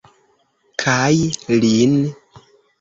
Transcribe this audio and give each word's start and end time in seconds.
Kaj 0.85 1.13
lin. 1.61 1.97